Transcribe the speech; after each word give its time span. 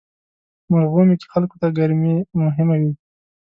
مرغومی 0.71 1.15
کې 1.21 1.27
خلکو 1.33 1.55
ته 1.61 1.67
ګرمي 1.77 2.15
مهمه 2.41 2.75
وي. 2.81 2.91